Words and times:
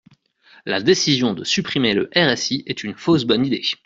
La 0.65 0.81
décision 0.81 1.35
de 1.35 1.43
supprimer 1.43 1.93
le 1.93 2.09
RSI 2.15 2.63
est 2.65 2.83
une 2.83 2.95
fausse 2.95 3.23
bonne 3.23 3.45
idée. 3.45 3.61